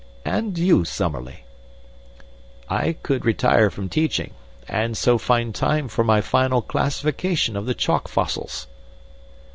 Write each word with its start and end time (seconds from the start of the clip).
"And 0.25 0.57
you, 0.57 0.83
Summerlee?" 0.83 1.43
"I 2.67 2.95
would 3.07 3.23
retire 3.23 3.69
from 3.69 3.87
teaching, 3.87 4.33
and 4.67 4.97
so 4.97 5.19
find 5.19 5.53
time 5.53 5.87
for 5.89 6.03
my 6.03 6.21
final 6.21 6.63
classification 6.63 7.55
of 7.55 7.67
the 7.67 7.75
chalk 7.75 8.07
fossils." 8.07 8.65